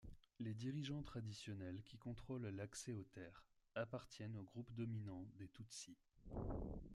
Les 0.39 0.55
dirigeants 0.55 1.03
traditionnels 1.03 1.83
qui 1.83 1.99
contrôlent 1.99 2.47
l'accès 2.47 2.91
aux 2.91 3.03
terres 3.03 3.45
appartiennent 3.75 4.35
au 4.35 4.41
groupe 4.41 4.73
dominant 4.73 5.27
des 5.35 5.47
Tutsi. 5.49 5.95